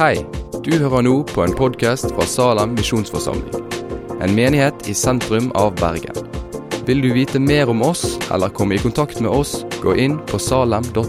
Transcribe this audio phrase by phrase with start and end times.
[0.00, 0.22] Hei,
[0.64, 3.66] du hører nå på en podkast fra Salem misjonsforsamling.
[4.24, 6.16] En menighet i sentrum av Bergen.
[6.88, 10.40] Vil du vite mer om oss eller komme i kontakt med oss, gå inn på
[10.40, 11.04] salem.no.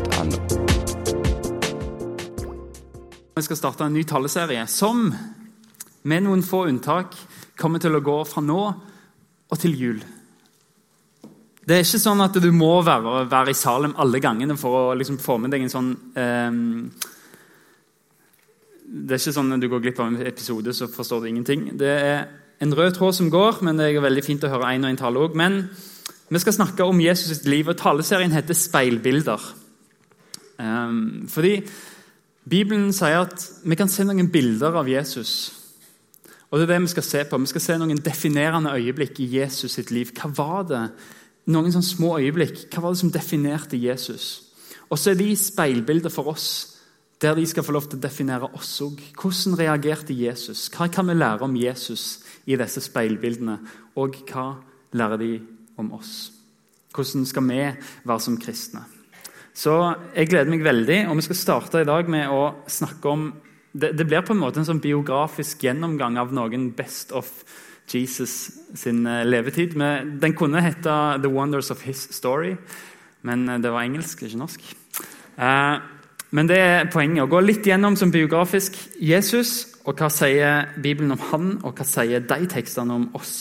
[3.39, 5.07] Vi skal starte en ny taleserie som,
[6.03, 7.15] med noen få unntak,
[7.55, 10.03] kommer til å gå fra nå og til jul.
[11.63, 14.99] Det er ikke sånn at du må være, være i Salem alle gangene for å
[14.99, 17.17] liksom få med deg en sånn eh,
[18.91, 21.69] Det er ikke sånn at du går glipp av en episode, så forstår du ingenting.
[21.79, 22.25] Det er
[22.59, 24.99] en rød tråd som går, men det er veldig fint å høre én og én
[24.99, 25.37] tale òg.
[25.39, 25.63] Men
[26.31, 29.55] vi skal snakke om Jesus' sitt liv, og taleserien heter 'Speilbilder'.
[30.59, 31.63] Um, fordi
[32.49, 35.53] Bibelen sier at vi kan se noen bilder av Jesus.
[36.51, 37.37] Og det er det Vi skal se på.
[37.37, 40.11] Vi skal se noen definerende øyeblikk i Jesus sitt liv.
[40.11, 40.89] Hva var det?
[41.47, 42.67] Noen sånne små øyeblikk.
[42.73, 44.43] Hva var det som definerte Jesus?
[44.89, 46.70] Og så er de speilbilder for oss,
[47.21, 49.01] der de skal få lov til å definere oss òg.
[49.13, 50.65] Hvordan reagerte Jesus?
[50.73, 53.59] Hva kan vi lære om Jesus i disse speilbildene?
[54.01, 54.47] Og hva
[54.97, 55.35] lærer de
[55.81, 56.31] om oss?
[56.91, 57.61] Hvordan skal vi
[58.09, 58.83] være som kristne?
[59.53, 59.75] Så
[60.15, 63.31] jeg gleder meg veldig, og vi skal starte i dag med å snakke om
[63.71, 67.29] Det, det blir på en måte en sånn biografisk gjennomgang av noen best of
[67.87, 68.33] Jesus
[68.75, 69.77] sin eh, levetid.
[70.19, 72.57] Den kunne hete 'The Wonders of His Story',
[73.23, 74.65] men eh, det var engelsk, ikke norsk.
[75.39, 75.79] Eh,
[76.31, 77.25] men det er poenget.
[77.25, 81.87] Å gå litt gjennom som biografisk Jesus, og hva sier Bibelen om han, og hva
[81.87, 83.35] sier de tekstene om oss.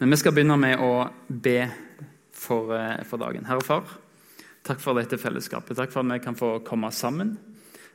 [0.00, 1.60] Men vi skal begynne med å be
[2.34, 2.74] for,
[3.06, 3.46] for dagen.
[3.46, 3.86] Herre Far,
[4.66, 5.76] takk for dette fellesskapet.
[5.78, 7.36] Takk for at vi kan få komme sammen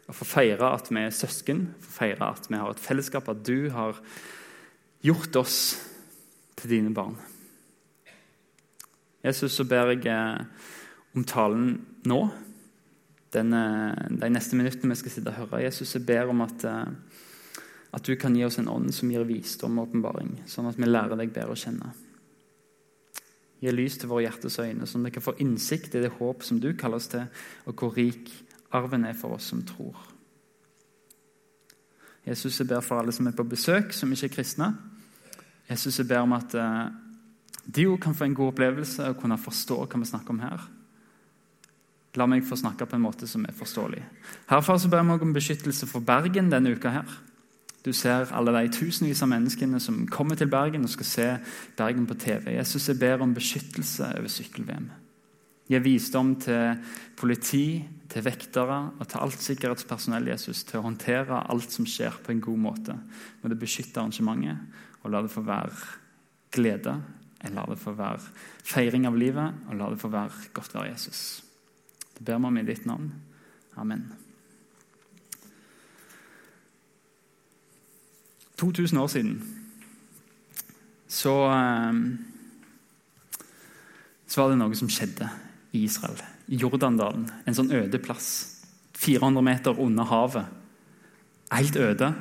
[0.08, 3.44] og få feire at vi er søsken, få feire at vi har et fellesskap, at
[3.44, 4.00] du har
[5.04, 5.58] gjort oss
[6.58, 7.18] til dine barn.
[9.26, 10.46] Jesus, så ber jeg eh,
[11.18, 11.74] om talen
[12.08, 12.22] nå.
[13.34, 15.64] Den, de neste minuttene vi skal sitte og høre.
[15.66, 19.26] Jesus, jeg ber om at, eh, at du kan gi oss en ånd som gir
[19.28, 21.92] visdom og åpenbaring, sånn at vi lærer deg bedre å kjenne.
[23.60, 26.46] Gi lys til våre hjertes øyne, sånn at vi kan få innsikt i det håp
[26.46, 27.26] som du kaller oss til,
[27.66, 28.30] og hvor rik
[28.78, 29.98] arven er for oss som tror.
[32.28, 34.72] Jesus, jeg ber for alle som er på besøk, som ikke er kristne.
[35.70, 36.90] Jesus, jeg ber om at eh,
[37.68, 40.66] de òg kan få en god opplevelse og kunne forstå hva vi snakker om her.
[42.18, 44.02] La meg få snakke på en måte som er forståelig.
[44.50, 46.90] Herfra så ber jeg om beskyttelse for Bergen denne uka.
[46.90, 47.18] her.
[47.86, 51.28] Du ser alle de tusenvis av menneskene som kommer til Bergen og skal se
[51.78, 52.58] Bergen på TV.
[52.58, 54.90] Jesus, jeg ber om beskyttelse over sykkel-VM.
[55.68, 56.78] Gi visdom til
[57.16, 62.32] politi, til vektere og til alt sikkerhetspersonell Jesus, til å håndtere alt som skjer, på
[62.32, 63.00] en god måte.
[63.42, 65.72] Må det beskytte arrangementet, og la det få være
[66.52, 67.00] glede.
[67.54, 68.20] La det få være
[68.68, 71.47] feiring av livet, og la det få være godt være Jesus.
[72.18, 73.12] Det ber vi om i ditt navn.
[73.78, 74.08] Amen.
[78.58, 79.36] 2000 år siden
[81.08, 81.34] så,
[84.28, 85.30] så var det noe som skjedde
[85.78, 86.18] i Israel.
[86.48, 87.28] Jordandalen.
[87.46, 88.30] En sånn øde plass.
[88.98, 90.50] 400 meter under havet.
[91.54, 92.12] Helt øde.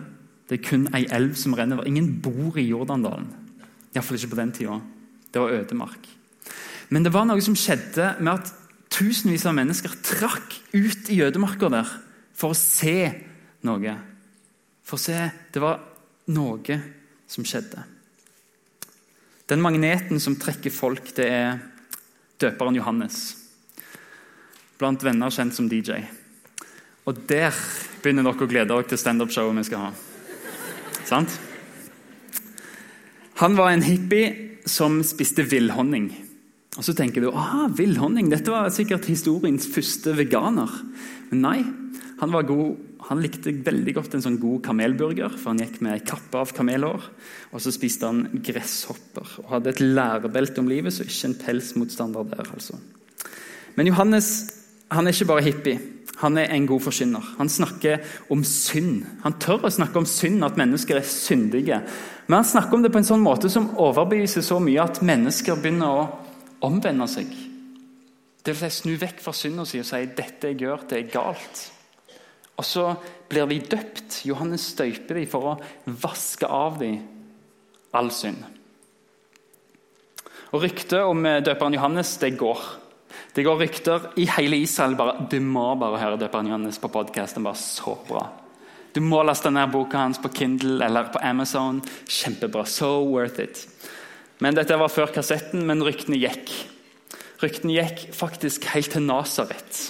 [0.46, 1.82] Det er kun ei elv som renner.
[1.88, 3.26] Ingen bor i Jordandalen.
[3.94, 4.78] Iallfall ikke på den tida.
[5.32, 6.06] Det var ødemark.
[6.94, 8.52] Men det var noe som skjedde med at
[8.96, 11.90] tusenvis av mennesker trakk ut i jødemarka der
[12.36, 13.10] for å se
[13.66, 13.96] noe.
[14.86, 15.18] For å se
[15.52, 15.80] Det var
[16.32, 16.80] noe
[17.26, 17.82] som skjedde.
[19.46, 21.58] Den magneten som trekker folk, det er
[22.42, 23.36] døperen Johannes.
[24.76, 26.02] Blant venner kjent som DJ.
[27.06, 27.54] Og der
[28.02, 29.92] begynner dere å glede dere til standup-showet vi skal ha.
[31.06, 31.30] Sant?
[33.38, 36.10] Han var en hippie som spiste villhonning.
[36.76, 40.72] Og Så tenker du aha, villhonning, dette var sikkert historiens første veganer.
[41.30, 41.58] Men nei,
[42.20, 42.76] han, var god,
[43.08, 46.52] han likte veldig godt en sånn god kamelburger, for han gikk med ei kappe av
[46.56, 47.08] kamelhår.
[47.52, 52.28] Og så spiste han gresshopper og hadde et lærebelte om livet, så ikke en pelsmotstander
[52.34, 52.52] der.
[52.52, 52.76] altså.
[53.76, 54.30] Men Johannes
[54.92, 55.78] han er ikke bare hippie.
[56.22, 57.24] Han er en god forkynner.
[57.38, 59.02] Han snakker om synd.
[59.24, 61.80] Han tør å snakke om synd, at mennesker er syndige.
[62.28, 65.58] Men han snakker om det på en sånn måte som overbeviser så mye at mennesker
[65.60, 66.06] begynner å
[66.64, 67.30] omvende seg.
[68.46, 71.10] Det vil si snu vekk fra synda si og si 'dette jeg gjør, det er
[71.10, 71.70] galt'.
[72.56, 72.94] Og så
[73.28, 74.22] blir de døpt.
[74.24, 77.02] Johannes støyper dem for å vaske av dem
[77.92, 78.44] all synd.
[80.52, 82.62] Og Ryktet om døperen Johannes det går.
[83.36, 84.96] Det går rykter i hele Israel.
[84.96, 87.42] bare, Du må bare høre døperen Johannes på podkasten.
[87.44, 88.30] Bare så bra.
[88.94, 91.82] Du må laste ned boka hans på Kindle eller på Amazon.
[92.08, 92.64] Kjempebra.
[92.64, 93.66] So worth it.
[94.44, 96.52] Men Dette var før kassetten, men ryktene gikk.
[97.40, 99.80] Ryktene gikk faktisk helt til Nasaret.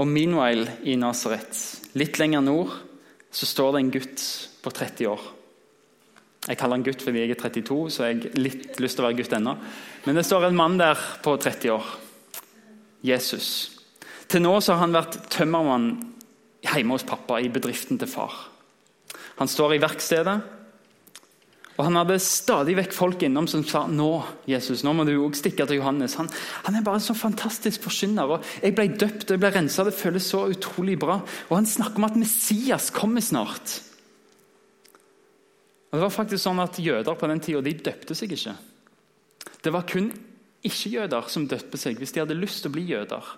[0.00, 1.56] Og meanwhile i Nasaret,
[1.98, 2.72] litt lenger nord,
[3.32, 4.24] så står det en gutt
[4.64, 5.24] på 30 år.
[6.42, 9.08] Jeg kaller han gutt fordi jeg er 32, så jeg har litt lyst til å
[9.08, 9.54] være gutt ennå.
[10.06, 11.92] Men det står en mann der på 30 år.
[13.02, 13.48] Jesus.
[14.30, 15.92] Til nå har han vært tømmermann
[16.62, 18.34] hjemme hos pappa i bedriften til far.
[19.38, 20.36] Han står i verkstedet,
[21.78, 24.10] og han hadde stadig vekk folk innom som sa nå
[24.48, 26.18] Jesus, nå må du også stikke til Johannes.
[26.20, 26.28] Han,
[26.66, 28.28] han er bare en så fantastisk forsyner.
[28.28, 29.86] og Jeg ble døpt og jeg ble rensa.
[29.88, 31.22] Det føles så utrolig bra.
[31.48, 33.78] Og Han snakker om at Messias kommer snart.
[35.88, 38.54] Og det var faktisk sånn at Jøder på den tida de døpte seg ikke.
[39.64, 40.12] Det var kun
[40.62, 43.32] ikke-jøder som døpte seg hvis de hadde lyst til å bli jøder.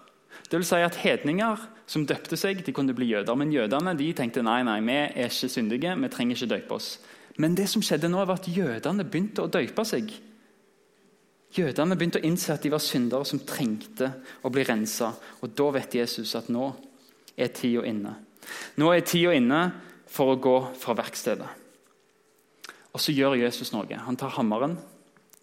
[0.51, 3.37] Det vil si at Hedninger som døpte seg, de kunne bli jøder.
[3.39, 6.97] Men jødene de tenkte nei, nei, vi er ikke syndige, vi trenger ikke døpe oss.
[7.43, 10.13] Men det som skjedde nå var at jødene begynte å døype seg.
[11.55, 14.11] Jødene begynte å innse at de var syndere som trengte
[14.43, 15.13] å bli rensa.
[15.43, 16.71] Og da vet Jesus at nå
[17.35, 18.15] er tida inne.
[18.79, 19.61] Nå er tida inne
[20.11, 21.51] for å gå fra verkstedet.
[22.95, 23.99] Og så gjør Jesus noe.
[24.07, 24.77] Han tar hammeren,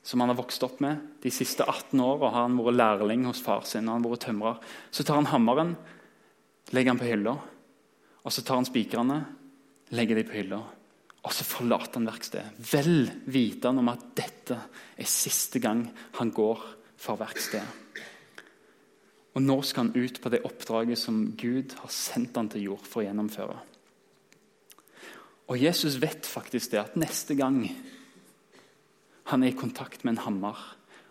[0.03, 2.31] som han har vokst opp med de siste 18 åra.
[2.31, 4.61] Har han vært lærling hos far sin og han vært tømrer.
[4.91, 5.75] Så tar han hammeren,
[6.71, 7.35] legger han på hylla.
[8.23, 9.23] Og så tar han spikrene,
[9.91, 10.61] legger de på hylla.
[11.21, 14.57] Og så forlater han verkstedet, vel vitende om at dette
[14.97, 15.83] er siste gang
[16.17, 16.63] han går
[17.01, 17.81] for verkstedet.
[19.31, 22.83] Og nå skal han ut på det oppdraget som Gud har sendt han til jord
[22.83, 23.55] for å gjennomføre.
[25.51, 27.63] Og Jesus vet faktisk det at neste gang
[29.31, 30.59] han er i kontakt med en hammer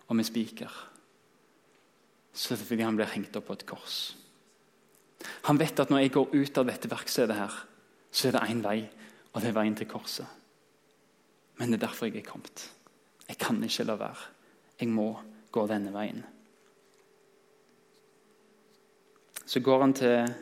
[0.09, 0.71] og med spiker,
[2.33, 3.99] så er det fordi han blir hengt opp på et kors.
[5.49, 7.57] Han vet at når jeg går ut av dette verkstedet, her,
[8.11, 8.79] så er det én vei,
[9.33, 10.27] og det er veien til korset.
[11.59, 12.65] Men det er derfor jeg er kommet.
[13.29, 14.29] Jeg kan ikke la være.
[14.81, 15.13] Jeg må
[15.53, 16.23] gå denne veien.
[19.47, 20.35] Så går han til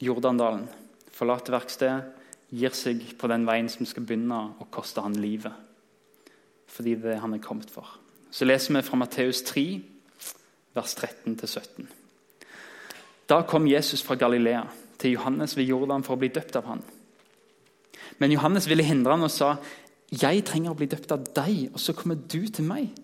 [0.00, 0.66] Jordandalen,
[1.12, 2.12] forlater verkstedet,
[2.50, 5.52] gir seg på den veien som skal begynne å koste han livet.
[6.70, 7.88] Fordi det er han er kommet for.
[8.30, 9.64] Så leser vi fra Matteus 3,
[10.76, 11.86] vers 13-17.
[13.26, 14.66] Da kom Jesus fra Galilea
[14.98, 16.84] til Johannes ved Jordan for å bli døpt av han.
[18.18, 19.56] Men Johannes ville hindre han og sa,
[20.10, 22.94] 'Jeg trenger å bli døpt av deg, og så kommer du til meg.'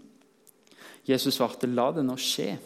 [1.08, 2.58] Jesus svarte, 'La det nå skje.'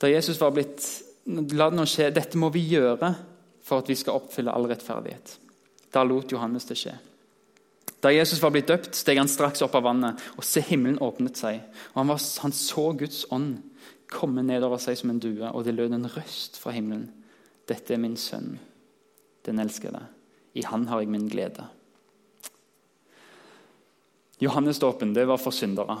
[0.00, 3.14] Da Jesus var blitt, 'La det nå skje, dette må vi gjøre
[3.62, 5.38] for at vi skal oppfylle all rettferdighet.'
[5.92, 6.94] Da lot Johannes det skje.
[8.02, 11.36] Da Jesus var blitt døpt, steg han straks opp av vannet, og se, himmelen åpnet
[11.38, 11.60] seg.
[11.92, 13.60] og Han, var, han så Guds ånd
[14.10, 17.10] komme nedover seg som en due, og det lød en røst fra himmelen.
[17.68, 18.56] Dette er min sønn,
[19.46, 20.02] den elskede.
[20.54, 21.66] I Han har jeg min glede.
[24.42, 25.96] Johannesdåpen var for syndere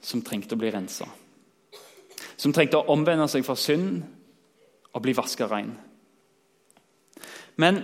[0.00, 1.06] som trengte å bli rensa.
[2.36, 4.02] Som trengte å omvende seg fra synd
[4.92, 5.72] og bli vaska rein.
[7.56, 7.82] Men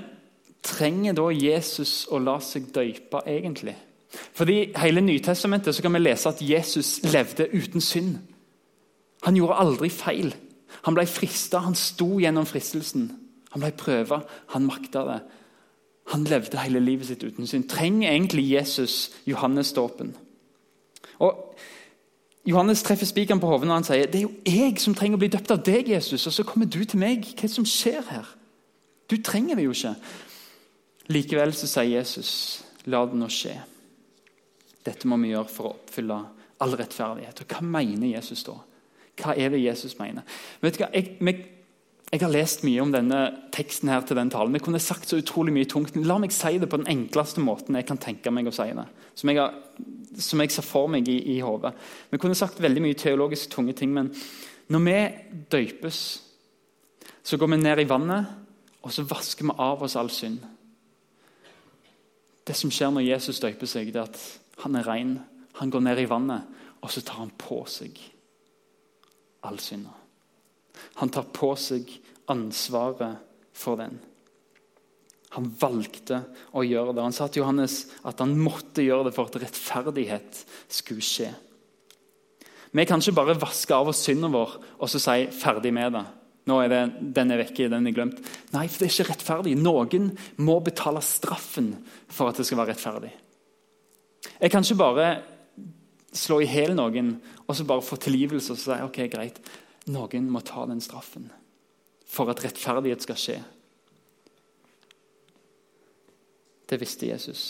[0.64, 3.76] trenger da Jesus å la seg døype egentlig?
[4.36, 8.18] Fordi hele Nytestamentet så kan vi lese at Jesus levde uten synd.
[9.26, 10.34] Han gjorde aldri feil.
[10.86, 13.08] Han ble frista, han sto gjennom fristelsen.
[13.52, 14.20] Han ble prøva,
[14.52, 15.18] han makta det.
[16.12, 17.68] Han levde hele livet sitt uten synd.
[17.70, 20.14] Trenger egentlig Jesus Johannes-dåpen?
[21.18, 21.56] Og
[22.46, 25.22] Johannes treffer spikeren på hodet når han sier det er jo jeg som trenger å
[25.24, 27.26] bli døpt av deg, Jesus, og så kommer du til meg.
[27.26, 28.28] Hva er det som skjer her?
[29.10, 29.96] Du trenger det jo ikke.
[31.10, 32.30] Likevel så sier Jesus,
[32.86, 33.56] la det nå skje.
[34.86, 36.20] Dette må vi gjøre for å oppfylle
[36.62, 37.42] all rettferdighet.
[37.42, 38.54] Og Hva mener Jesus da?
[39.16, 40.22] Hva er det Jesus mener?
[40.62, 40.90] Vet du hva?
[40.94, 41.16] Jeg,
[42.16, 43.18] jeg har lest mye om denne
[43.52, 44.54] teksten her til den talen.
[44.56, 45.96] Vi kunne sagt så utrolig mye tungt.
[46.00, 48.86] La meg si det på den enkleste måten jeg kan tenke meg å si det.
[49.12, 49.52] Som jeg, har,
[50.24, 51.74] som jeg ser for meg i, i hodet.
[52.08, 54.08] Vi kunne sagt veldig mye teologisk tunge ting, men
[54.72, 54.96] når vi
[55.52, 56.00] døypes,
[57.26, 58.32] så går vi ned i vannet,
[58.80, 60.40] og så vasker vi av oss all synd.
[62.46, 65.16] Det som skjer når Jesus døyper seg, det er at han er ren.
[65.60, 66.48] Han går ned i vannet,
[66.80, 68.00] og så tar han på seg
[69.44, 69.92] all synda.
[71.02, 71.90] Han tar på seg
[72.32, 73.22] ansvaret
[73.56, 73.98] for den.
[75.36, 76.22] Han valgte
[76.56, 77.04] å gjøre det.
[77.04, 81.32] Han sa til Johannes at han måtte gjøre det for at rettferdighet skulle skje.
[82.76, 86.06] Vi kan ikke bare vaske av oss synden vår og så si 'ferdig med det'.
[86.46, 88.20] Nå er det, Den er vekke, den er glemt.
[88.52, 89.56] Nei, for det er ikke rettferdig.
[89.58, 93.12] Noen må betale straffen for at det skal være rettferdig.
[94.40, 95.22] Jeg kan ikke bare
[96.12, 99.40] slå i hjel noen og så bare få tilgivelse og si ok, greit,
[99.86, 101.30] noen må ta den straffen
[102.16, 103.36] for at rettferdighet skal skje.
[106.66, 107.42] Det visste Jesus.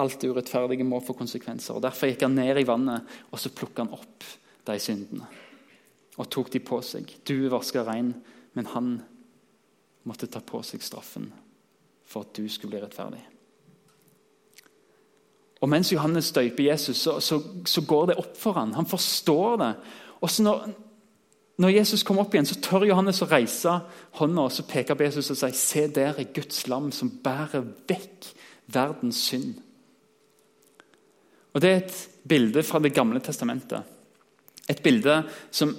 [0.00, 1.74] Alt det urettferdige må få konsekvenser.
[1.76, 4.28] og Derfor gikk han ned i vannet og så plukket han opp
[4.68, 5.26] de syndene.
[6.20, 7.08] Og tok de på seg.
[7.24, 8.14] Du vaska rein,
[8.54, 9.02] Men han
[10.04, 11.30] måtte ta på seg straffen
[12.04, 13.22] for at du skulle bli rettferdig.
[15.62, 18.74] Og Mens Johannes støyper Jesus, så, så, så går det opp for ham.
[18.74, 19.70] Han forstår det.
[20.20, 20.66] Og så når,
[21.62, 23.76] når, Jesus kom opp igjen, så tør Johannes å reise
[24.18, 27.62] hånda og så peke på Jesus og si Se, der er Guds lam som bærer
[27.88, 28.32] vekk
[28.72, 29.54] verdens synd.
[31.52, 31.96] Og Det er et
[32.28, 33.82] bilde fra Det gamle testamentet.
[34.68, 35.74] Et bilde som,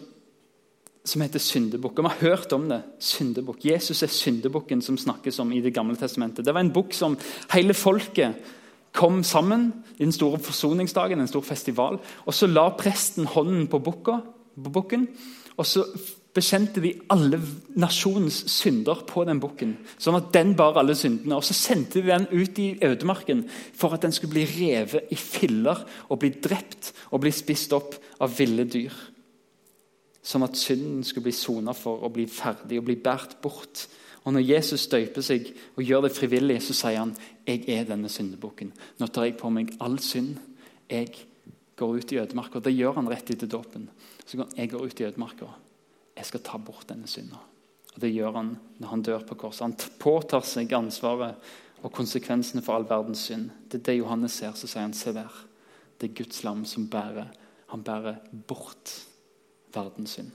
[1.03, 1.97] som heter syndebukk.
[1.97, 2.83] Vi har hørt om det.
[2.99, 3.65] syndebukk.
[3.65, 6.45] Jesus er syndebukken som snakkes om i Det gamle testamentet.
[6.45, 7.17] Det var en bukk som
[7.53, 8.35] hele folket
[8.93, 11.99] kom sammen i den store forsoningsdagen, en stor festival.
[12.25, 15.07] og Så la presten hånden på bukken,
[15.57, 15.85] og så
[16.33, 17.37] bekjente de alle
[17.77, 19.75] nasjonens synder på den bukken.
[20.01, 21.37] Sånn at den bar alle syndene.
[21.37, 25.15] Og Så sendte de den ut i ødemarken for at den skulle bli revet i
[25.15, 28.93] filler og bli drept og bli spist opp av ville dyr.
[30.23, 33.87] Sånn at synden skulle bli sona for og bli ferdig og bli båret bort.
[34.23, 37.13] Og Når Jesus støyper seg og gjør det frivillig, så sier han
[37.45, 38.71] jeg er denne syndebukken.
[38.99, 40.39] Nå tar jeg på meg all synd.
[40.89, 41.11] Jeg
[41.75, 42.59] går ut i ødemarka.
[42.63, 43.89] Det gjør han rett etter dåpen.
[44.25, 45.49] Så går jeg går ut i ødemarka.
[46.15, 47.41] Jeg skal ta bort denne synda.
[47.93, 49.61] Og Det gjør han når han dør på korset.
[49.61, 51.35] Han påtar seg ansvaret
[51.83, 53.49] og konsekvensene for all verdens synd.
[53.69, 54.53] Det er det Johannes ser.
[54.55, 55.31] Så sier han, se der.
[55.99, 57.29] Det er Guds lam som bærer.
[57.73, 58.93] Han bærer bort
[59.73, 60.31] verdens synd.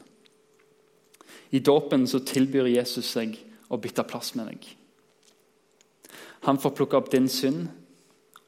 [1.50, 3.36] I dåpen så tilbyr Jesus seg
[3.68, 4.66] å bytte plass med deg.
[6.46, 7.66] Han får plukke opp din synd,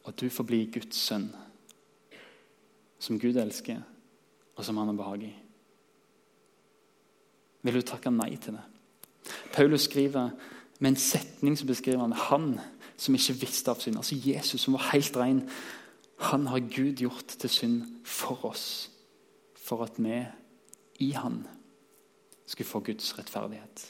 [0.04, 1.28] og du får bli Guds sønn.
[3.00, 3.80] Som Gud elsker,
[4.60, 5.32] og som han har behag i.
[7.64, 8.64] Vil du takke nei til det?
[9.52, 10.30] Paulus skriver
[10.80, 12.46] med en setning som beskriver han, han
[13.00, 13.98] som ikke visste av synd.
[14.00, 15.42] Altså Jesus som var helt ren.
[16.30, 18.90] Han har Gud gjort til synd for oss,
[19.56, 20.22] for at vi
[21.00, 21.42] i han
[22.46, 23.84] skulle få Guds rettferdighet.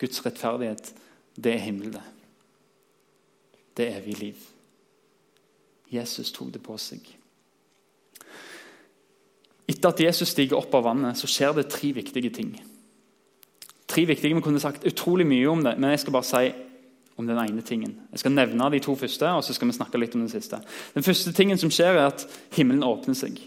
[0.00, 0.92] Guds rettferdighet,
[1.36, 2.16] det er himmelen
[3.76, 4.36] det er evig liv.
[5.92, 7.15] Jesus tok det på seg.
[9.66, 12.54] Etter at Jesus stiger opp av vannet, så skjer det tre viktige ting.
[13.86, 16.52] Tre viktige, Vi kunne sagt utrolig mye om det, men jeg skal bare si
[17.16, 17.96] om den ene tingen.
[18.12, 20.60] Jeg skal nevne de to første, og så skal vi snakke litt om den siste.
[20.94, 23.38] Den første tingen som skjer, er at himmelen åpner seg.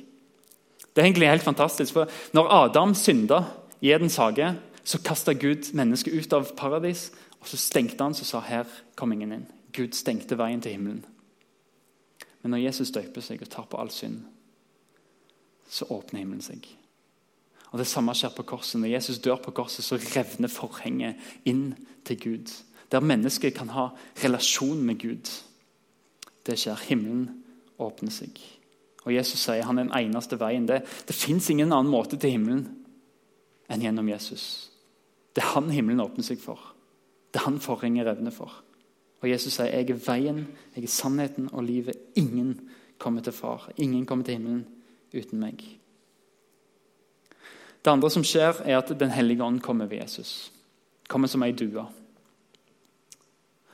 [0.95, 3.43] Det er egentlig helt fantastisk, for Når Adam synda
[3.81, 7.11] i Edens hage, så kasta Gud mennesket ut av paradis.
[7.39, 9.47] og Så stengte han så sa her kom ingen inn.
[9.73, 11.05] Gud stengte veien til himmelen.
[12.41, 14.23] Men når Jesus døper seg og tar på all synd,
[15.69, 16.65] så åpner himmelen seg.
[17.69, 18.79] Og Det samme skjer på korset.
[18.81, 22.53] Når Jesus dør på korset, så revner forhenget inn til Gud.
[22.91, 23.91] Der mennesket kan ha
[24.23, 25.29] relasjon med Gud.
[26.45, 26.79] Det skjer.
[26.89, 27.43] Himmelen
[27.77, 28.41] åpner seg.
[29.05, 30.65] Og Jesus sier han er den eneste veien.
[30.67, 32.65] Det, det fins ingen annen måte til himmelen
[33.69, 34.71] enn gjennom Jesus.
[35.35, 36.57] Det er han himmelen åpner seg for.
[37.29, 38.63] Det er han forhenget revner for.
[39.21, 41.95] Og Jesus sier, 'Jeg er veien, jeg er sannheten og livet.
[42.15, 43.71] Ingen kommer til far.
[43.77, 44.65] Ingen kommer til himmelen
[45.13, 45.79] uten meg.'
[47.79, 50.51] Det andre som skjer, er at Den hellige ånd kommer ved Jesus.
[51.07, 51.85] Kommer som ei due.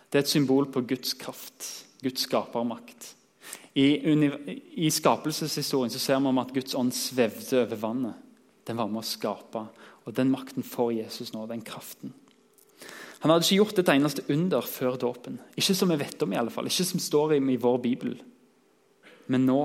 [0.10, 3.15] Det er et symbol på Guds kraft, Guds skapermakt.
[3.75, 4.00] I,
[4.77, 8.22] I skapelseshistorien så ser vi at Guds ånd svevde over vannet.
[8.65, 9.65] Den var med å skape.
[10.06, 12.13] Og Den makten får Jesus nå, den kraften.
[13.20, 15.39] Han hadde ikke gjort et eneste under før dåpen.
[15.58, 16.68] Ikke som vi vet om, i alle fall.
[16.70, 18.15] Ikke som står i vår bibel.
[19.27, 19.60] Men nå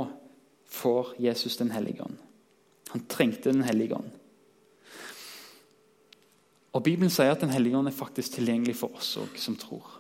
[0.71, 2.17] får Jesus Den hellige ånd.
[2.89, 4.11] Han trengte Den hellige ånd.
[6.73, 9.97] Og Bibelen sier at Den hellige ånd er faktisk tilgjengelig for oss òg, som tror.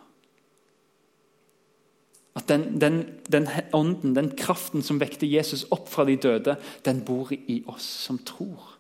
[2.38, 6.54] At den, den, den, ånden, den kraften som vekte Jesus opp fra de døde,
[6.86, 8.76] den bor i oss som tror.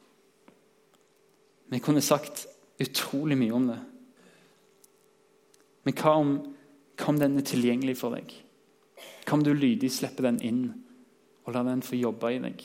[1.70, 2.46] Vi kunne sagt
[2.80, 3.80] utrolig mye om det.
[5.84, 6.30] Men hva om,
[6.94, 8.30] hva om den er tilgjengelig for deg?
[9.26, 10.62] Hva om du lydig slipper den inn
[11.44, 12.64] og la den få jobbe i deg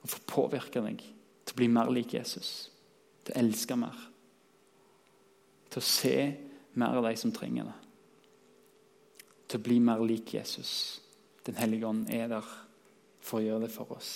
[0.00, 2.70] og få påvirke deg til å bli mer lik Jesus,
[3.24, 3.96] til å elske mer,
[5.70, 6.16] til å se
[6.80, 7.78] mer av de som trenger det,
[9.50, 10.72] til å bli mer lik Jesus.
[11.46, 12.50] Den hellige ånd er der
[13.24, 14.12] for å gjøre det for oss.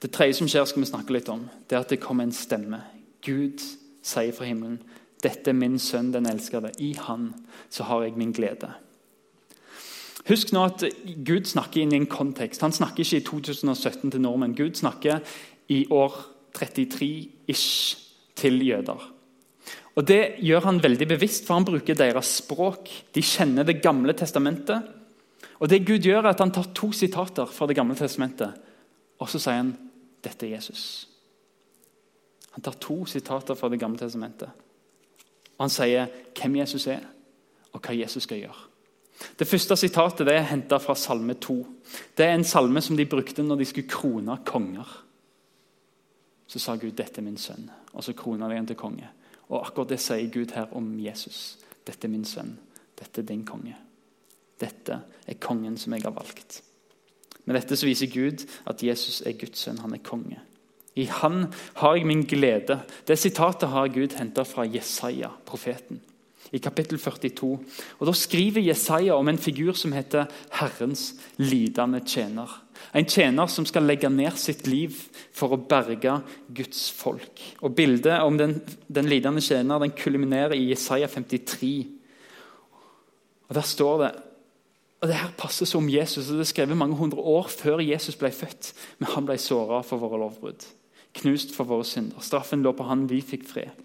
[0.00, 1.46] Det tredje som skjer, skal vi snakke litt om.
[1.66, 2.82] Det er at det kommer en stemme.
[3.24, 3.62] Gud
[4.04, 4.82] sier fra himmelen
[5.24, 6.74] dette er min sønn, den elskede.
[6.84, 7.30] I han
[7.72, 8.68] så har jeg min glede.
[10.28, 10.84] Husk nå at
[11.26, 12.62] Gud snakker inn i en kontekst.
[12.64, 14.56] Han snakker ikke i 2017 til nordmenn.
[14.56, 15.20] Gud snakker
[15.68, 16.16] i år
[16.56, 17.98] 33-ish
[18.36, 19.10] til jøder.
[19.94, 22.90] Og Det gjør han veldig bevisst, for han bruker deres språk.
[23.14, 24.82] De kjenner Det gamle testamentet.
[25.60, 28.52] Og det Gud gjør er at Han tar to sitater fra Det gamle testamentet,
[29.18, 29.76] og så sier han
[30.24, 31.08] dette er Jesus.
[32.52, 34.48] Han tar to sitater fra Det gamle testamentet.
[35.58, 37.04] Og han sier hvem Jesus er,
[37.72, 38.73] og hva Jesus skal gjøre.
[39.38, 41.56] Det første sitatet det er henta fra Salme 2.
[42.16, 45.00] Det er en salme som de brukte når de skulle krone konger.
[46.46, 49.08] Så sa Gud 'dette er min sønn', og så krona de ham til konge.
[49.48, 51.58] Og Akkurat det sier Gud her om Jesus.
[51.86, 52.58] 'Dette er min sønn.
[52.98, 53.76] Dette er din konge'.
[54.60, 56.62] Dette er kongen som jeg har valgt.
[57.44, 59.78] Med dette så viser Gud at Jesus er Guds sønn.
[59.78, 60.40] Han er konge.
[60.96, 62.80] I Han har jeg min glede.
[63.08, 66.00] Det sitatet har Gud henta fra Jesaja, profeten
[66.54, 67.50] i kapittel 42.
[67.98, 70.28] Og Da skriver Jesaja om en figur som heter
[70.60, 72.60] Herrens lidende tjener.
[72.94, 74.94] En tjener som skal legge ned sitt liv
[75.34, 76.20] for å berge
[76.54, 77.42] Guds folk.
[77.62, 81.74] Og Bildet om den, den lidende tjener den kulminerer i Jesaja 53.
[83.48, 84.12] Og Der står det
[85.04, 88.16] og Det her passer som Jesus, og det er skrevet mange hundre år før Jesus
[88.16, 88.70] ble født.
[88.98, 90.64] Men han ble såra for våre lovbrudd,
[91.20, 92.22] knust for våre synder.
[92.24, 93.82] Straffen lå på han, vi fikk fred.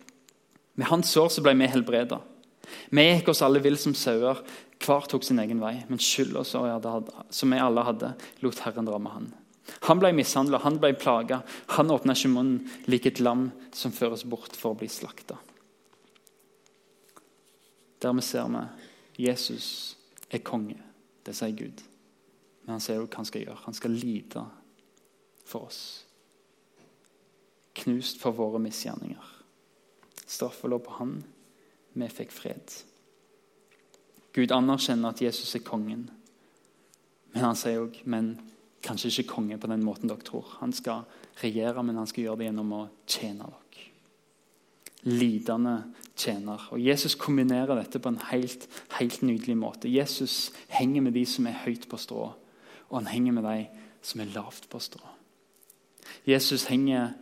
[0.80, 2.22] Med hans sår så ble vi helbreda.
[2.90, 4.42] Vi gikk oss alle vill som sauer,
[4.80, 5.76] hver tok sin egen vei.
[5.90, 9.30] Men skylda som vi alle hadde, lot Herren ramme han.
[9.86, 11.42] Han ble mishandla, han ble plaga.
[11.76, 15.38] Han åpna ikke munnen lik et lam som føres bort for å bli slakta.
[18.00, 19.98] Dermed ser vi Jesus
[20.32, 20.80] er konge.
[21.26, 21.82] Det sier Gud.
[22.64, 23.64] Men han sier jo hva han skal gjøre.
[23.66, 24.46] Han skal lide
[25.50, 25.82] for oss.
[27.84, 29.36] Knust for våre misgjerninger.
[30.30, 31.20] Straffa lå på han
[32.02, 32.76] vi fikk fred.
[34.36, 36.10] Gud anerkjenner at Jesus er kongen,
[37.34, 38.36] men han sier òg men
[38.86, 40.58] kanskje ikke konge på den måten dere tror.
[40.62, 41.06] Han skal
[41.42, 43.66] regjere, men han skal gjøre det gjennom å tjene dere.
[45.08, 45.76] Lidende
[46.20, 46.66] tjener.
[46.76, 48.66] Og Jesus kombinerer dette på en helt,
[48.98, 49.92] helt nydelig måte.
[49.92, 52.26] Jesus henger med de som er høyt på strå,
[52.90, 55.04] og han henger med de som er lavt på strå.
[56.28, 57.14] Jesus henger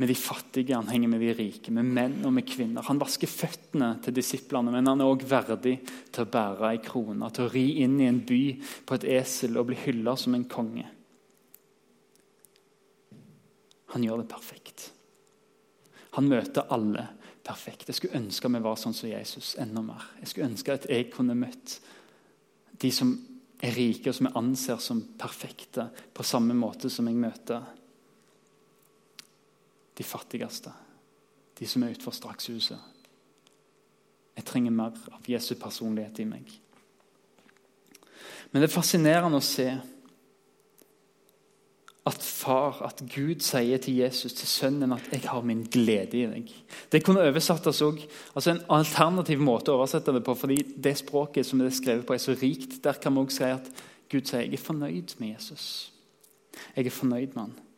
[0.00, 2.86] med de fattige, han henger med de rike, med menn og med kvinner.
[2.86, 5.74] Han vasker føttene til disiplene, men han er òg verdig
[6.08, 8.40] til å bære ei krone, til å ri inn i en by
[8.88, 10.86] på et esel og bli hylla som en konge.
[13.92, 14.86] Han gjør det perfekt.
[16.16, 17.04] Han møter alle
[17.44, 17.90] perfekt.
[17.90, 20.06] Jeg skulle ønske vi var sånn som Jesus enda mer.
[20.22, 21.76] Jeg skulle ønske at jeg kunne møtt
[22.80, 23.12] de som
[23.60, 27.68] er rike, og som jeg anser som perfekte, på samme måte som jeg møter
[30.00, 30.72] de fattigste,
[31.58, 32.78] de som er utenfor strakshuset.
[34.36, 36.52] Jeg trenger mer av Jesu personlighet i meg.
[38.50, 39.68] Men det er fascinerende å se
[42.08, 46.26] at far, at Gud sier til Jesus, til sønnen, at 'jeg har min glede i
[46.26, 46.52] deg'.
[46.92, 51.46] Det kunne oversattes også, altså En alternativ måte å oversette det på, fordi det språket
[51.46, 52.84] som det er skrevet på, er så rikt.
[52.84, 53.70] Der kan vi også si at
[54.08, 55.90] Gud sier 'jeg er fornøyd med Jesus'.
[56.76, 57.69] Jeg er fornøyd med han.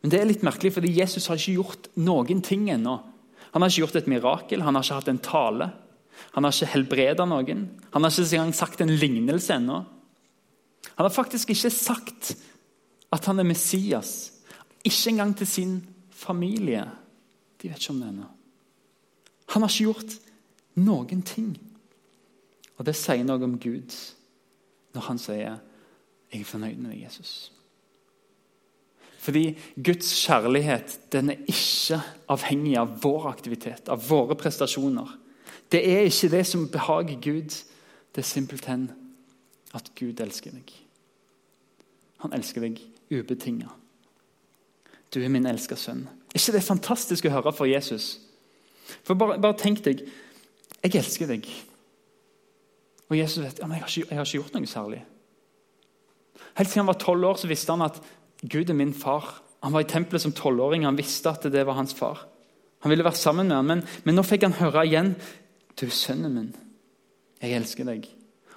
[0.00, 2.96] Men det er litt merkelig, fordi Jesus har ikke gjort noen ting ennå.
[3.52, 5.70] Han har ikke gjort et mirakel, han har ikke hatt en tale.
[6.36, 7.66] Han har ikke helbreda noen.
[7.92, 9.80] Han har ikke engang sagt en lignelse ennå.
[10.94, 12.34] Han har faktisk ikke sagt
[13.10, 14.32] at han er Messias.
[14.84, 15.74] Ikke engang til sin
[16.10, 16.84] familie.
[17.60, 18.28] De vet ikke om det ennå.
[19.50, 20.16] Han har ikke gjort
[20.80, 21.54] noen ting.
[22.78, 23.96] Og det sier noe om Gud
[24.94, 25.58] når han sier
[26.30, 27.50] 'Jeg er fornøyd med deg, Jesus'.
[29.20, 32.00] Fordi Guds kjærlighet den er ikke
[32.32, 35.10] avhengig av vår aktivitet, av våre prestasjoner.
[35.72, 37.52] Det er ikke det som behager Gud.
[38.14, 38.88] Det er simpelthen
[39.76, 40.72] at Gud elsker deg.
[42.24, 42.80] Han elsker deg
[43.12, 43.68] ubetinga.
[45.14, 46.06] Du er min elska sønn.
[46.30, 48.14] Er ikke det fantastisk å høre for Jesus?
[49.04, 50.02] For Bare, bare tenk deg
[50.80, 51.44] Jeg elsker deg.
[53.10, 55.02] Og Jesus vet ja, men jeg har, ikke, har gjort noe særlig.
[56.56, 57.98] Helt siden han var tolv år, så visste han at
[58.42, 59.40] Gud er min far.
[59.62, 60.86] Han var i tempelet som tolvåring.
[60.88, 62.24] Han visste at det var hans far.
[62.80, 65.14] Han ville være sammen med ham, men, men nå fikk han høre igjen
[65.76, 66.50] Du sønnen min.
[67.40, 68.08] Jeg elsker deg.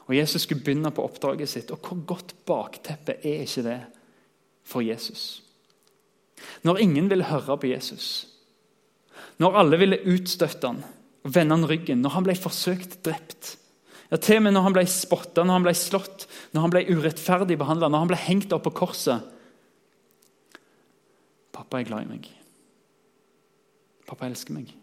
[0.08, 1.72] Og Jesus skulle begynne på oppdraget sitt.
[1.72, 3.80] Og hvor godt bakteppe er ikke det
[4.68, 5.42] for Jesus?
[6.68, 8.28] Når ingen ville høre på Jesus,
[9.40, 10.82] når alle ville utstøtte han,
[11.24, 13.54] og vende han ryggen, når han ble forsøkt drept
[14.12, 16.84] ja, Til og med når han ble spotta, når han ble slått, når han ble
[16.92, 19.24] urettferdig behandla, når han ble hengt opp på korset,
[21.54, 22.30] Pappa er glad i meg.
[24.08, 24.74] Pappa elsker meg.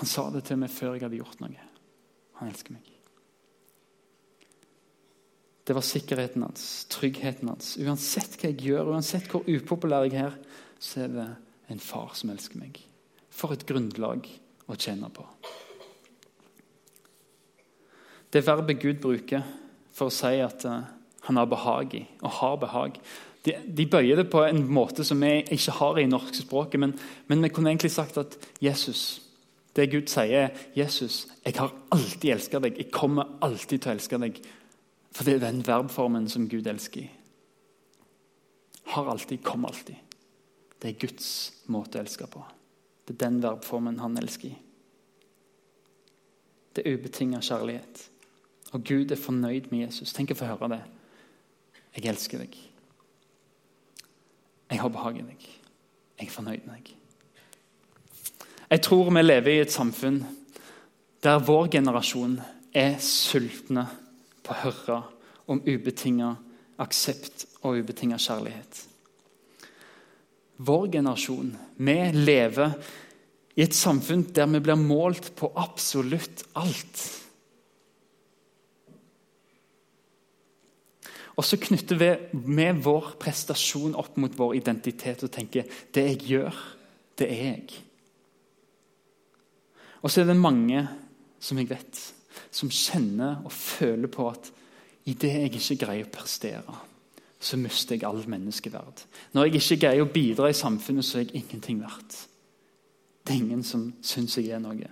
[0.00, 1.68] Han sa det til meg før jeg hadde gjort noe.
[2.40, 2.88] Han elsker meg.
[5.62, 7.76] Det var sikkerheten hans, tryggheten hans.
[7.78, 10.38] Uansett hva jeg gjør, uansett hvor upopulær jeg er,
[10.82, 11.28] så er det
[11.70, 12.80] en far som elsker meg.
[13.30, 14.26] For et grunnlag
[14.66, 15.26] å tjene på.
[18.32, 19.44] Det verbet Gud bruker
[19.92, 20.90] for å si at eh,
[21.28, 22.98] han har behag i, og har behag,
[23.42, 26.94] De, de, bøyer det på en måte som vi ikke har i norskspråket, men,
[27.26, 29.20] men vi kunne egentlig sagt at Jesus
[29.72, 32.74] Det Gud sier, er Jesus, jeg har alltid elsket deg.
[32.76, 34.40] Jeg kommer alltid til å elske deg.
[35.16, 37.06] For det er den verbformen som Gud elsker.
[38.92, 39.96] Har alltid, kommer alltid.
[40.76, 41.30] Det er Guds
[41.72, 42.42] måte å elske på.
[43.06, 44.52] Det er den verbformen han elsker.
[46.76, 48.04] Det er ubetinga kjærlighet.
[48.72, 50.12] Og Gud er fornøyd med Jesus.
[50.12, 50.82] Tenk å få høre det.
[51.96, 52.60] Jeg elsker deg.
[54.72, 55.48] Jeg har behag i deg.
[56.16, 56.92] Jeg er fornøyd med deg.
[58.72, 60.22] Jeg tror vi lever i et samfunn
[61.22, 62.38] der vår generasjon
[62.74, 63.84] er sultne
[64.42, 64.96] på å høre
[65.52, 66.32] om ubetinga
[66.82, 68.80] aksept og ubetinga kjærlighet.
[70.62, 72.72] Vår generasjon, vi lever
[73.58, 77.02] i et samfunn der vi blir målt på absolutt alt.
[81.38, 82.10] Og så knytter vi
[82.44, 86.58] med vår prestasjon opp mot vår identitet og tenker det jeg gjør,
[87.18, 87.78] det er jeg.
[90.02, 90.82] Og så er det mange
[91.42, 92.00] som jeg vet,
[92.52, 94.50] som kjenner og føler på at
[95.08, 96.76] idet jeg ikke greier å prestere,
[97.42, 99.02] så mister jeg all menneskeverd.
[99.34, 102.18] Når jeg ikke greier å bidra i samfunnet, så er jeg ingenting verdt.
[103.22, 104.90] Det er ingen som syns jeg er noe.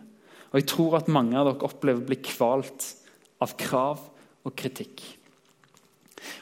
[0.50, 2.88] Og Jeg tror at mange av dere opplever å bli kvalt
[3.42, 4.02] av krav
[4.46, 5.02] og kritikk.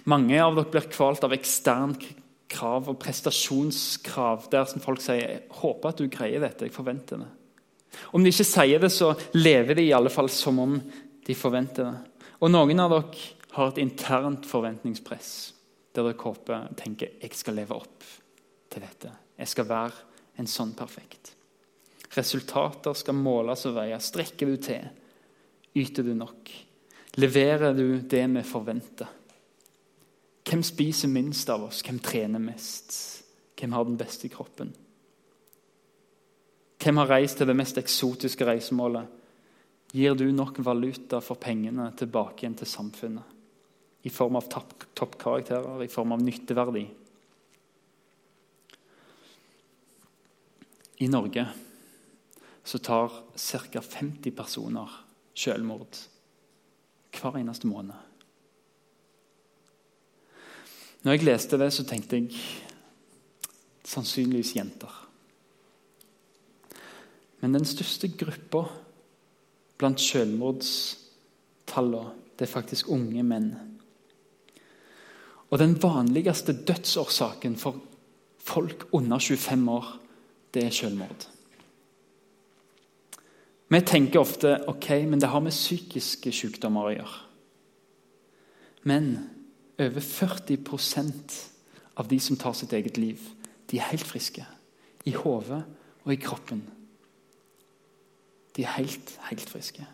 [0.05, 1.97] Mange av dere blir kvalt av ekstern
[2.49, 4.49] krav og prestasjonskrav.
[4.53, 7.35] Der som folk sier jeg 'håper at du greier dette, jeg forventer det'.
[8.13, 10.81] Om de ikke sier det, så lever de i alle fall som om
[11.27, 11.99] de forventer det.
[12.41, 13.15] Og Noen av dere
[13.53, 15.53] har et internt forventningspress
[15.95, 18.05] der dere håper tenker jeg skal leve opp
[18.71, 19.11] til dette.
[19.39, 19.93] Jeg skal være
[20.39, 21.35] en sånn perfekt.
[22.15, 24.11] Resultater skal måles og veies.
[24.13, 24.85] Strekker du til?
[25.75, 26.51] Yter du nok?
[27.17, 29.18] Leverer du det vi forventer?
[30.49, 31.83] Hvem spiser minst av oss?
[31.85, 32.95] Hvem trener mest?
[33.59, 34.71] Hvem har den beste kroppen?
[36.79, 39.11] Hvem har reist til det mest eksotiske reisemålet?
[39.93, 43.37] Gir du nok valuta for pengene tilbake igjen til samfunnet?
[44.07, 46.87] I form av toppkarakterer, i form av nytteverdi?
[51.05, 51.45] I Norge
[52.65, 53.81] så tar ca.
[53.81, 55.01] 50 personer
[55.37, 56.05] selvmord
[57.19, 58.08] hver eneste måned.
[61.05, 62.31] Når jeg leste det, så tenkte jeg
[63.87, 64.95] sannsynligvis jenter.
[67.41, 68.65] Men den største gruppa
[69.79, 73.49] blant selvmordstallene, det er faktisk unge menn.
[75.51, 77.75] Og den vanligste dødsårsaken for
[78.39, 79.99] folk under 25 år,
[80.55, 81.27] det er selvmord.
[83.69, 87.19] Vi tenker ofte ok, men det har med psykiske sykdommer å gjøre.
[88.89, 89.11] Men
[89.79, 91.37] over 40%
[91.95, 93.21] av de som tar sitt eget liv,
[93.71, 94.45] de er helt friske.
[95.07, 95.63] I hodet
[96.05, 96.63] og i kroppen.
[98.57, 99.87] De er helt, helt friske.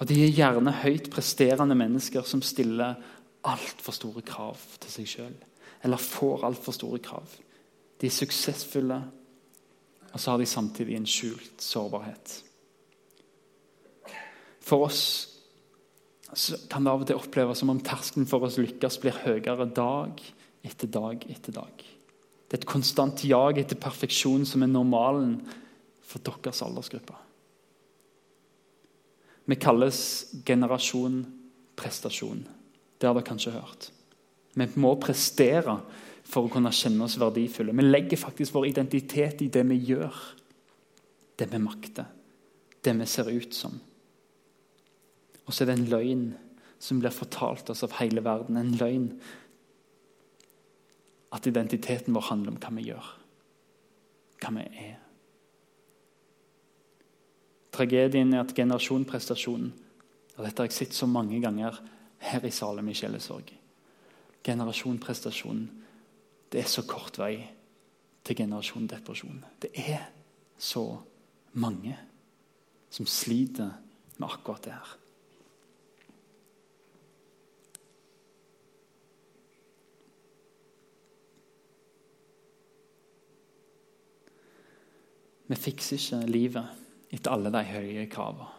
[0.00, 2.96] Og de er gjerne høyt presterende mennesker som stiller
[3.44, 5.34] altfor store krav til seg sjøl.
[5.84, 7.28] Eller får altfor store krav.
[8.00, 9.00] De er suksessfulle,
[10.10, 12.36] og så har de samtidig en skjult sårbarhet.
[14.60, 15.29] For oss
[16.70, 20.20] kan det av og til oppleves som om terskelen for oss lykkes blir høyere dag
[20.66, 21.82] etter dag etter dag.
[22.50, 25.38] Det er et konstant jag etter perfeksjon som er normalen
[26.02, 27.16] for deres aldersgruppe.
[29.50, 30.00] Vi kalles
[30.46, 31.22] generasjon
[31.78, 32.44] prestasjon.
[32.98, 33.90] Det har dere kanskje hørt.
[34.54, 35.78] Vi må prestere
[36.30, 37.74] for å kunne kjenne oss verdifulle.
[37.74, 40.18] Vi legger faktisk vår identitet i det vi gjør,
[41.40, 42.10] det vi makter,
[42.84, 43.78] det vi ser ut som.
[45.50, 46.26] Og så er det en løgn
[46.78, 48.56] som blir fortalt oss av hele verden.
[48.56, 49.08] En løgn
[51.34, 53.08] at identiteten vår handler om hva vi gjør,
[54.44, 54.98] hva vi er.
[57.74, 59.72] Tragedien er at generasjonprestasjonen
[60.36, 61.76] og Dette har jeg sett så mange ganger
[62.24, 63.50] her i Salem i sjelesorg.
[64.46, 65.66] Generasjonprestasjonen.
[66.48, 67.34] Det er så kort vei
[68.24, 69.42] til generasjondepresjon.
[69.60, 70.06] Det er
[70.56, 70.86] så
[71.60, 71.98] mange
[72.88, 73.74] som sliter
[74.16, 74.96] med akkurat det her.
[85.50, 88.56] Vi fikser ikke livet etter alle de høye kravene.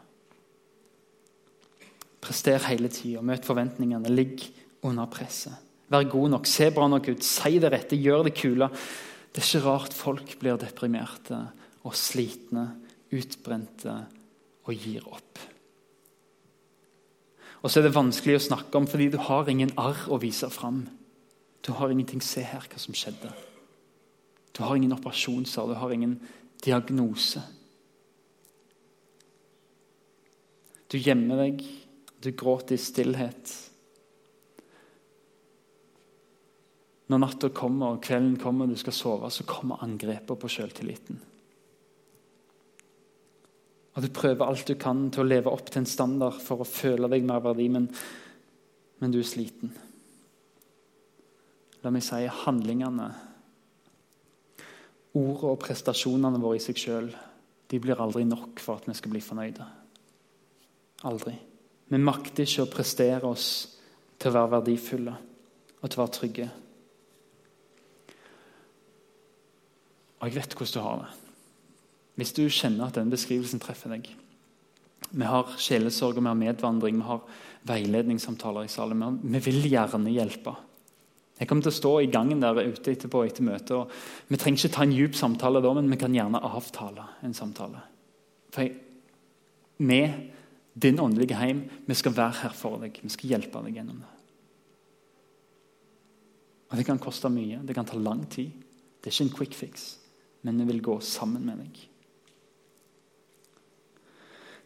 [2.22, 4.44] Prester hele tida, møt forventningene, ligg
[4.86, 5.56] under presset.
[5.92, 8.68] Vær god nok, se bra nok ut, si det rette, gjør det kule.
[9.32, 11.40] Det er ikke rart folk blir deprimerte
[11.88, 12.68] og slitne,
[13.12, 13.96] utbrente
[14.68, 15.42] og gir opp.
[17.62, 20.50] Og så er det vanskelig å snakke om fordi du har ingen arr å vise
[20.54, 20.86] fram.
[21.62, 23.32] Du har ingenting Se her hva som skjedde.
[24.52, 25.68] Du har ingen operasjonsarr.
[25.68, 26.20] du har ingen
[26.62, 27.42] diagnose.
[30.92, 31.62] Du gjemmer deg,
[32.22, 33.54] du gråter i stillhet.
[37.12, 41.20] Når natta kommer og kvelden kommer og du skal sove, så kommer angrepet på selvtilliten.
[43.92, 46.68] Og Du prøver alt du kan til å leve opp til en standard for å
[46.68, 47.90] føle deg mer verdi, men,
[49.04, 49.74] men du er sliten.
[51.84, 53.10] La meg si handlingene,
[55.18, 57.12] ordene og prestasjonene våre i seg sjøl,
[57.72, 59.66] blir aldri nok for at vi skal bli fornøyde.
[61.08, 61.38] Aldri.
[61.88, 63.46] Vi makter ikke å prestere oss
[64.20, 65.14] til å være verdifulle
[65.80, 66.48] og til å være trygge.
[70.20, 71.14] Og jeg vet hvordan du har det.
[72.20, 74.12] Hvis du kjenner at denne beskrivelsen treffer deg.
[75.12, 77.24] Vi har sjelesorg vi har medvandring, vi har
[77.68, 79.18] veiledningssamtaler i salen.
[79.24, 80.54] Vi vil gjerne hjelpe.
[81.42, 83.72] Jeg kommer til å stå i gangen der ute etterpå etter møtet.
[83.74, 87.34] og Vi trenger ikke ta en djup samtale da, men vi kan gjerne avtale en
[87.34, 87.82] samtale.
[88.54, 88.76] For jeg,
[89.82, 90.02] vi,
[90.86, 93.00] din åndelige heim, vi skal være her for deg.
[93.02, 94.12] Vi skal hjelpe deg gjennom det.
[96.70, 98.54] Og Det kan koste mye, det kan ta lang tid.
[99.02, 99.88] Det er ikke en quick fix,
[100.46, 101.82] men vi vil gå sammen med deg.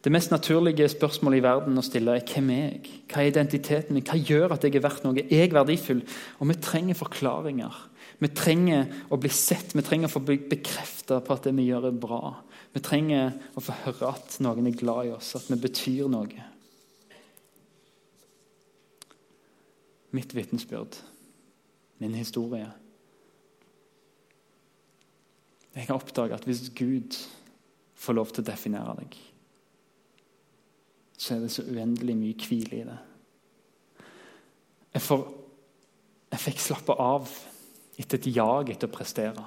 [0.05, 2.89] Det mest naturlige spørsmålet i verden å stille er hvem er jeg?
[3.09, 4.03] Hva er identiteten min?
[4.05, 5.17] Hva gjør at jeg er verdt noe?
[5.23, 6.03] Er jeg verdifull?
[6.37, 7.79] Og vi trenger forklaringer.
[8.21, 11.89] Vi trenger å bli sett, vi trenger å få bekrefta på at det vi gjør,
[11.89, 12.21] er bra.
[12.77, 16.47] Vi trenger å få høre at noen er glad i oss, at vi betyr noe.
[20.13, 21.01] Mitt vitnesbyrd,
[21.97, 22.69] min historie
[25.75, 27.17] Jeg har oppdaget at hvis Gud
[27.99, 29.17] får lov til å definere deg
[31.17, 32.97] så er det så uendelig mye hvile i det.
[34.95, 35.23] Jeg, får,
[36.32, 37.30] jeg fikk slappe av
[37.99, 39.45] etter et jag etter å prestere.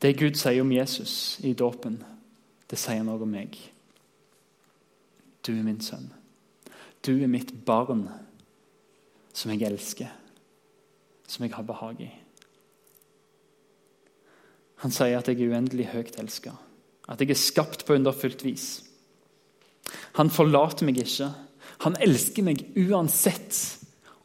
[0.00, 1.12] Det Gud sier om Jesus
[1.44, 2.00] i dåpen,
[2.70, 3.58] det sier noe om meg.
[5.44, 6.08] Du er min sønn.
[7.04, 8.06] Du er mitt barn
[9.32, 10.10] som jeg elsker,
[11.28, 12.10] som jeg har behag i.
[14.80, 16.54] Han sier at jeg er uendelig høyt elska.
[17.10, 18.68] At jeg er skapt på underfullt vis.
[20.18, 21.30] Han forlater meg ikke.
[21.86, 23.56] Han elsker meg uansett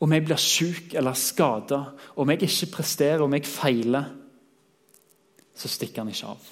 [0.03, 1.79] om jeg blir syk eller skada,
[2.19, 4.11] om jeg ikke presterer, om jeg feiler.
[5.55, 6.51] Så stikker han ikke av.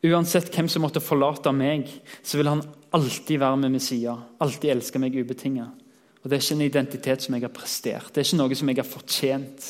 [0.00, 1.90] Uansett hvem som måtte forlate meg,
[2.24, 2.62] så vil han
[2.96, 4.14] alltid være med min side.
[4.40, 5.76] Alltid elske meg ubetinget.
[6.22, 8.08] Og Det er ikke en identitet som jeg har prestert.
[8.08, 9.68] Det er ikke noe som jeg har fortjent.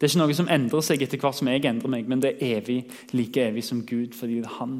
[0.00, 2.30] Det er ikke noe som endrer seg etter hvert som jeg endrer meg, men det
[2.38, 2.78] er evig,
[3.12, 4.78] like evig som Gud, fordi det er Han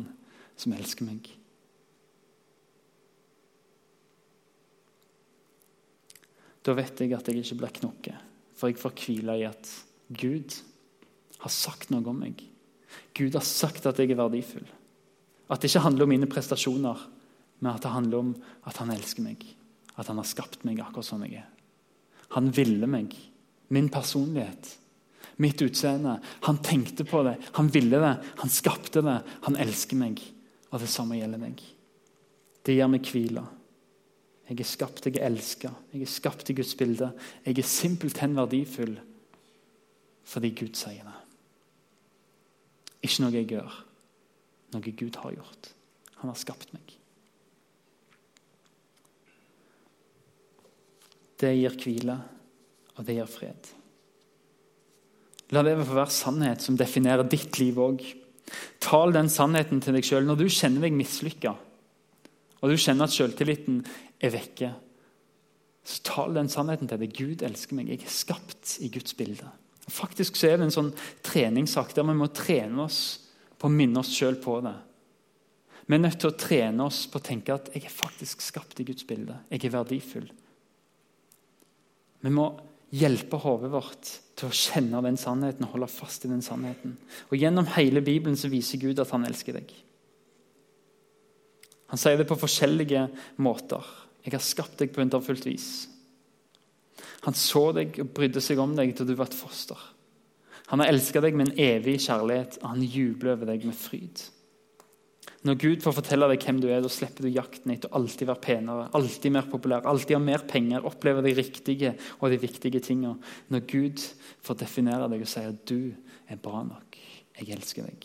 [0.57, 1.29] som elsker meg.
[6.65, 8.25] Da vet jeg at jeg ikke blir knokket,
[8.57, 9.75] for jeg får hvile i at
[10.09, 10.57] Gud
[11.45, 12.41] har sagt noe om meg.
[13.17, 14.67] Gud har sagt at jeg er verdifull.
[15.53, 17.07] At det ikke handler om mine prestasjoner,
[17.61, 19.45] men at det handler om at han elsker meg.
[20.01, 21.49] At han har skapt meg akkurat som jeg er.
[22.41, 23.13] Han ville meg,
[23.69, 24.80] min personlighet
[25.41, 26.19] mitt utseende.
[26.47, 29.17] Han tenkte på det, han ville det, han skapte det.
[29.47, 30.21] Han elsker meg,
[30.71, 31.63] og det samme gjelder meg.
[32.67, 33.47] Det gir meg hvile.
[34.51, 37.13] Jeg er skapt, jeg er elska, jeg er skapt i Guds bilde.
[37.47, 38.99] Jeg er simpelthen verdifull
[40.31, 41.17] fordi Gud sier det.
[43.03, 43.79] Ikke noe jeg gjør,
[44.75, 45.71] noe Gud har gjort.
[46.21, 46.93] Han har skapt meg.
[51.41, 52.19] Det gir hvile,
[52.95, 53.71] og det gir fred.
[55.55, 58.05] La det få være sannhet som definerer ditt liv òg.
[58.83, 61.55] Tal den sannheten til deg sjøl når du kjenner deg mislykka,
[62.61, 63.81] og du kjenner at sjøltilliten
[64.21, 64.71] er vekke.
[65.87, 67.17] Så tal den sannheten til deg.
[67.17, 67.89] Gud elsker meg.
[67.91, 69.49] Jeg er skapt i Guds bilde.
[69.91, 70.93] Faktisk så er det en sånn
[71.27, 73.01] treningssak der vi må trene oss
[73.59, 74.77] på å minne oss sjøl på det.
[75.91, 78.79] Vi er nødt til å trene oss på å tenke at jeg er faktisk skapt
[78.79, 79.41] i Guds bilde.
[79.51, 80.29] Jeg er verdifull.
[82.21, 82.53] Vi må
[82.91, 86.97] hjelpe hodet vårt til å kjenne den sannheten og holde fast i den sannheten.
[87.31, 89.71] Og Gjennom hele Bibelen så viser Gud at han elsker deg.
[91.91, 93.09] Han sier det på forskjellige
[93.43, 93.83] måter.
[94.21, 95.89] 'Jeg har skapt deg på underfullt vis'.
[97.25, 99.79] Han så deg og brydde seg om deg til du var et foster.
[100.71, 104.23] Han har elska deg med en evig kjærlighet, og han jubler over deg med fryd.
[105.49, 108.29] Når Gud får fortelle deg hvem du er, da slipper du jakten etter å alltid
[108.29, 112.83] være penere, alltid mer populær, alltid ha mer penger, oppleve de riktige og de viktige
[112.85, 113.17] tingene.
[113.49, 114.05] Når Gud
[114.45, 115.95] får definere deg og si at du
[116.29, 117.01] er bra nok,
[117.41, 118.05] jeg elsker deg,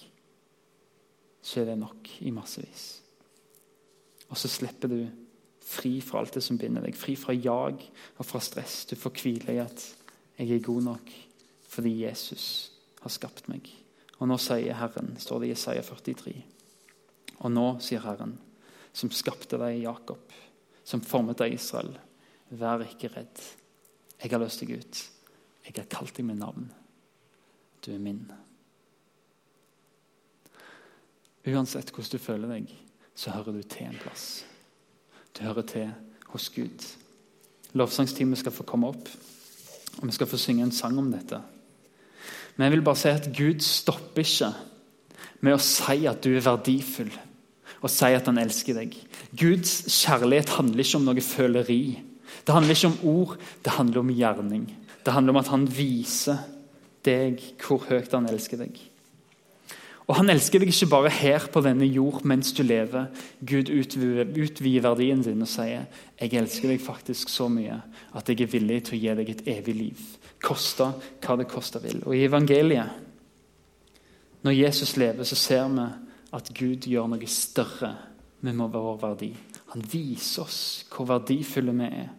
[1.43, 2.87] så er det nok i massevis.
[4.31, 4.99] Og så slipper du
[5.65, 6.93] Fri fra alt det som binder deg.
[6.93, 8.83] Fri fra jag og fra stress.
[8.85, 9.85] Du får hvile i at
[10.37, 11.13] jeg er god nok
[11.75, 12.43] fordi Jesus
[13.01, 13.65] har skapt meg.
[14.21, 16.35] Og nå sier Herren, står det i Isaiah 43.
[17.43, 18.37] Og nå, sier Herren,
[18.95, 20.31] som skapte deg, Jakob,
[20.87, 21.91] som formet deg, Israel,
[22.55, 23.43] vær ikke redd.
[24.21, 25.03] Jeg har løst deg ut.
[25.65, 26.69] Jeg har kalt deg med navn.
[27.83, 28.23] Du er min.
[31.45, 32.71] Uansett hvordan du føler deg,
[33.15, 34.45] så hører du til en plass.
[35.35, 35.91] Du hører til
[36.31, 36.85] hos Gud.
[37.75, 39.09] Lovsangsteamet skal få komme opp,
[39.99, 41.41] og vi skal få synge en sang om dette.
[42.55, 44.53] Men jeg vil bare si at Gud stopper ikke
[45.43, 47.11] med å si at du er verdifull,
[47.81, 48.95] og si at han elsker deg.
[49.37, 51.83] Guds kjærlighet handler ikke om noe føleri.
[52.45, 54.65] Det handler ikke om ord, det handler om gjerning.
[55.05, 56.41] Det handler om at han viser
[57.05, 58.79] deg hvor høyt han elsker deg.
[60.05, 63.07] Og Han elsker deg ikke bare her på denne jord mens du lever.
[63.41, 65.87] Gud utvider verdien din og sier
[66.19, 67.79] jeg elsker deg faktisk så mye
[68.15, 70.03] at jeg er villig til å gi deg et evig liv.
[70.45, 70.91] Koste
[71.25, 72.03] hva det koste vil.
[72.05, 73.01] Og I evangeliet,
[74.45, 75.85] når Jesus lever, så ser vi
[76.35, 77.95] at Gud gjør noe større
[78.45, 79.31] med vår verdi.
[79.73, 80.59] Han viser oss
[80.91, 82.11] hvor verdifulle vi er.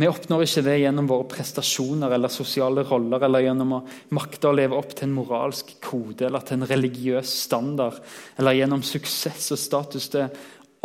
[0.00, 3.82] Vi oppnår ikke det gjennom våre prestasjoner eller sosiale roller eller gjennom å
[4.16, 7.98] makte å leve opp til en moralsk kode eller til en religiøs standard
[8.40, 10.08] eller gjennom suksess og status.
[10.14, 10.24] Det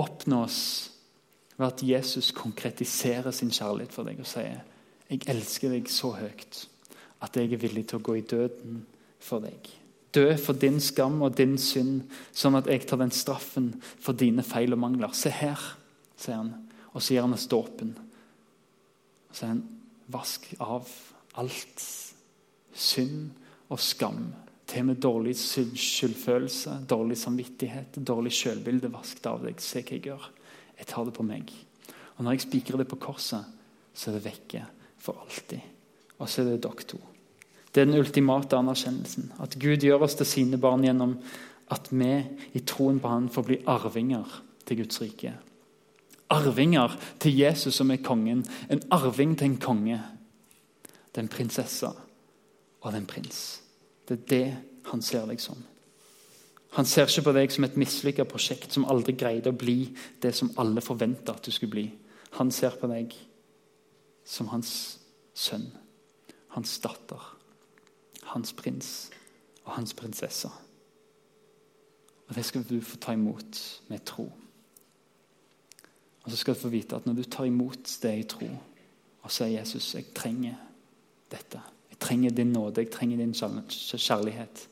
[0.04, 0.60] oppnås
[1.56, 4.66] ved at Jesus konkretiserer sin kjærlighet for deg og sier
[5.06, 6.66] jeg elsker deg så høyt
[7.24, 8.82] at jeg er villig til å gå i døden
[9.24, 9.70] for deg.
[10.16, 14.44] Dø for din skam og din synd, sånn at jeg tar den straffen for dine
[14.48, 15.16] feil og mangler.
[15.16, 15.60] Se her,
[16.16, 16.54] sier han,
[16.94, 17.96] og så gir han oss dåpen
[19.36, 19.64] så sier han,
[20.08, 20.92] vask av
[21.42, 21.84] alt.
[22.72, 23.34] Synd
[23.68, 24.30] og skam.
[24.66, 28.94] Til med dårlig skyldfølelse, dårlig samvittighet, dårlig selvbilde.
[28.94, 29.60] vasket av deg.
[29.60, 30.30] Se hva jeg gjør.
[30.80, 31.52] Jeg tar det på meg.
[32.16, 33.44] Og når jeg spikrer det på korset,
[33.94, 34.64] så er det vekke
[35.04, 35.75] for alltid.
[36.20, 37.00] Og så er det dere to.
[37.72, 39.34] Det er den ultimate anerkjennelsen.
[39.44, 41.18] At Gud gjør oss til sine barn gjennom
[41.76, 42.14] at vi
[42.54, 45.34] i troen på Han får bli arvinger til Guds rike
[46.30, 48.46] arvinger til Jesus som er kongen.
[48.70, 50.02] En arving til en konge.
[51.12, 51.88] Det er en prinsesse
[52.82, 53.62] og det er en prins.
[54.08, 54.58] Det er det
[54.92, 55.58] han ser deg som.
[56.76, 60.36] Han ser ikke på deg som et mislykka prosjekt som aldri greide å bli det
[60.36, 61.86] som alle forventa at du skulle bli.
[62.38, 63.16] Han ser på deg
[64.26, 64.70] som hans
[65.34, 65.66] sønn,
[66.56, 67.22] hans datter,
[68.32, 69.10] hans prins
[69.66, 70.50] og hans prinsesse.
[72.28, 74.32] Og Det skal du få ta imot med tro.
[76.24, 78.48] Og så skal du få vite at når du tar imot det i tro
[79.26, 80.56] og sier Jesus, jeg trenger
[81.32, 81.62] dette.
[81.90, 84.68] Jeg trenger din nåde, jeg trenger din kjærlighet.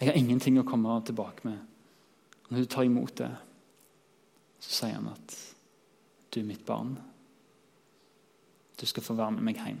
[0.00, 1.58] Jeg har ingenting å komme tilbake med.
[2.46, 3.30] Og når du tar imot det,
[4.60, 5.36] så sier han at
[6.34, 6.98] du er mitt barn.
[8.80, 9.80] Du skal få være med meg hjem.